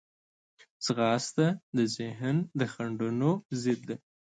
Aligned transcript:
ځغاسته 0.85 1.47
د 1.77 1.79
ذهن 1.95 2.35
د 2.59 2.61
خنډونو 2.73 3.29
ضد 3.61 3.79
ده 3.87 3.95